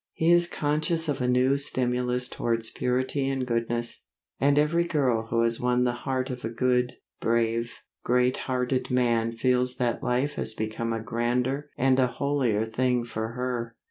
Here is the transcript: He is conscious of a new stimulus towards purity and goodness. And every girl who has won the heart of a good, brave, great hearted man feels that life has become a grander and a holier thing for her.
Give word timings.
He 0.13 0.31
is 0.31 0.47
conscious 0.49 1.07
of 1.07 1.21
a 1.21 1.27
new 1.27 1.59
stimulus 1.59 2.27
towards 2.27 2.71
purity 2.71 3.29
and 3.29 3.45
goodness. 3.45 4.07
And 4.39 4.57
every 4.57 4.83
girl 4.85 5.27
who 5.27 5.41
has 5.41 5.59
won 5.59 5.83
the 5.83 5.91
heart 5.93 6.31
of 6.31 6.43
a 6.43 6.49
good, 6.49 6.93
brave, 7.19 7.71
great 8.03 8.37
hearted 8.49 8.89
man 8.89 9.31
feels 9.33 9.75
that 9.75 10.01
life 10.01 10.33
has 10.41 10.55
become 10.55 10.91
a 10.91 11.03
grander 11.03 11.69
and 11.77 11.99
a 11.99 12.07
holier 12.07 12.65
thing 12.65 13.03
for 13.03 13.33
her. 13.33 13.75